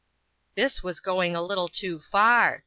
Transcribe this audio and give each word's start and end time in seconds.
This 0.55 0.81
was 0.81 0.99
going 0.99 1.35
a 1.35 1.43
little 1.43 1.67
too 1.67 1.99
far. 1.99 2.59